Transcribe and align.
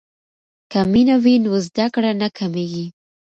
که 0.71 0.79
مینه 0.91 1.15
وي 1.23 1.35
نو 1.43 1.53
زده 1.67 1.85
کړه 1.93 2.11
نه 2.21 2.27
کمیږي. 2.37 2.85